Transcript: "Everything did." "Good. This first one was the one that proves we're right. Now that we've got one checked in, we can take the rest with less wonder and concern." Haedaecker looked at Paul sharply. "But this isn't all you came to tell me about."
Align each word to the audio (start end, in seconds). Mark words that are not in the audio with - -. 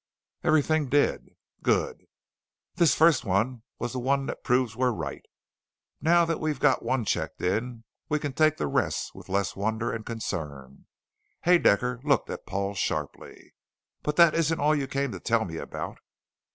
"Everything 0.43 0.89
did." 0.89 1.29
"Good. 1.61 2.07
This 2.73 2.95
first 2.95 3.23
one 3.23 3.61
was 3.77 3.91
the 3.93 3.99
one 3.99 4.25
that 4.25 4.43
proves 4.43 4.75
we're 4.75 4.89
right. 4.91 5.23
Now 6.01 6.25
that 6.25 6.39
we've 6.39 6.59
got 6.59 6.81
one 6.81 7.05
checked 7.05 7.39
in, 7.39 7.83
we 8.09 8.17
can 8.17 8.33
take 8.33 8.57
the 8.57 8.65
rest 8.65 9.13
with 9.13 9.29
less 9.29 9.55
wonder 9.55 9.91
and 9.91 10.03
concern." 10.03 10.87
Haedaecker 11.45 11.99
looked 12.03 12.31
at 12.31 12.47
Paul 12.47 12.73
sharply. 12.73 13.53
"But 14.01 14.15
this 14.15 14.33
isn't 14.33 14.59
all 14.59 14.73
you 14.75 14.87
came 14.87 15.11
to 15.11 15.19
tell 15.19 15.45
me 15.45 15.57
about." 15.57 15.99